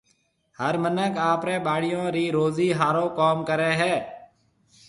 هر 0.59 0.73
مِنک 0.83 1.13
آپرَي 1.31 1.57
ٻاݪيون 1.65 2.05
رِي 2.15 2.25
روزِي 2.37 2.67
هارون 2.79 3.07
ڪوم 3.17 3.37
ڪريَ 3.49 3.71
هيَ۔ 3.81 3.95